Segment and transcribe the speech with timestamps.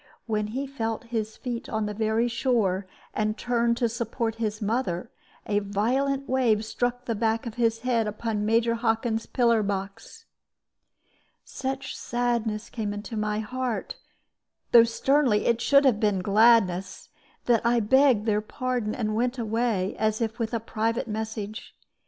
[0.25, 5.11] When he felt his feet on the very shore, and turned to support his mother,
[5.45, 10.25] a violent wave struck the back of his head upon Major Hockin's pillar box.
[11.43, 13.97] Such sadness came into my heart
[14.71, 17.09] though sternly it should have been gladness
[17.45, 21.75] that I begged their pardon, and went away, as if with a private message.